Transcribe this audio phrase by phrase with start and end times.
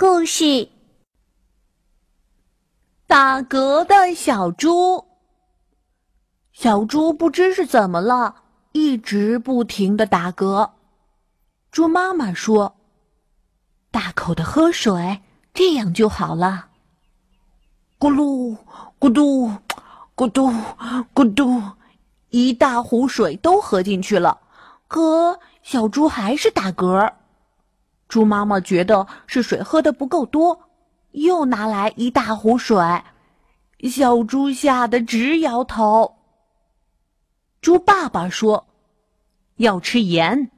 [0.00, 0.70] 故事：
[3.06, 5.04] 打嗝的小猪。
[6.54, 8.36] 小猪不知是怎么了，
[8.72, 10.70] 一直不停的打嗝。
[11.70, 12.76] 猪妈妈说
[13.92, 15.20] ：“大口的喝水，
[15.52, 16.68] 这样就好了。”
[18.00, 18.56] 咕噜
[18.98, 19.52] 咕嘟
[20.16, 20.50] 咕嘟
[21.14, 21.62] 咕嘟，
[22.30, 24.40] 一大壶水都喝进去了，
[24.88, 27.12] 可小猪还是打嗝。
[28.10, 30.62] 猪妈妈觉得是水喝的不够多，
[31.12, 32.76] 又拿来一大壶水。
[33.88, 36.16] 小猪吓得直摇头。
[37.60, 38.66] 猪爸爸说
[39.56, 40.50] ：“要吃盐。”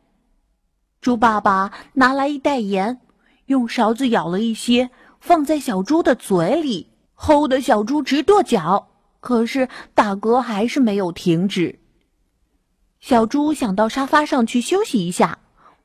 [1.02, 3.01] 猪爸爸拿来一袋盐，
[3.46, 4.91] 用勺子舀了一些，
[5.21, 8.88] 放在小猪的嘴里，齁得小猪直跺脚。
[9.21, 11.80] 可是打嗝还是没有停止。
[12.98, 15.38] 小猪想到沙发上去休息一下，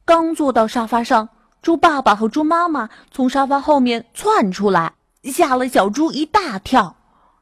[0.05, 1.29] 刚坐到沙发上。
[1.67, 6.95] 猪爸爸和猪妈妈从沙发后面窜出来，吓了小猪一大跳，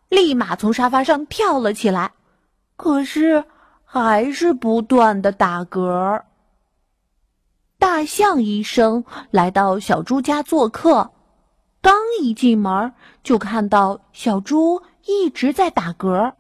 [0.10, 2.12] 立马从沙发上跳了起来，
[2.76, 3.44] 可是
[3.84, 6.24] 还是不断的打嗝。
[7.78, 11.12] 大象医生来到小猪家做客，
[11.80, 16.34] 刚一进门就看到小猪一直在打嗝。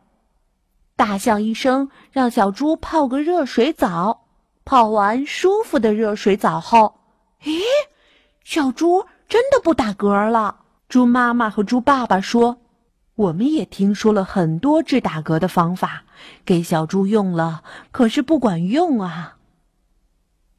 [0.95, 4.25] 大象医生让小猪泡个热水澡，
[4.65, 6.95] 泡完舒服的热水澡后。
[8.45, 10.57] 小猪真的不打嗝了。
[10.87, 12.59] 猪妈妈和猪爸爸说
[13.15, 16.03] ：“我们也听说了很多治打嗝的方法，
[16.45, 19.37] 给小猪用了，可是不管用啊。”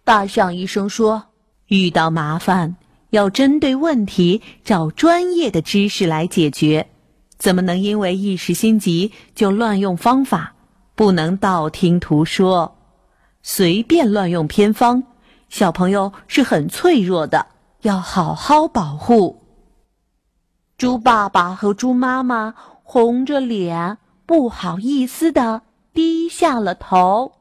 [0.03, 1.27] 大象医生说
[1.69, 2.77] ：“遇到麻烦
[3.11, 6.89] 要针对问题，找专业的知识来解决，
[7.39, 10.55] 怎么能因为一时心急就乱用方法？
[10.97, 12.77] 不能道听途说，
[13.45, 15.05] 随便乱用偏方。”
[15.49, 17.47] 小朋友是很脆弱的，
[17.83, 19.43] 要好好保护。
[20.77, 25.63] 猪爸爸和猪妈妈红着脸，不好意思的
[25.95, 27.36] 低下了头。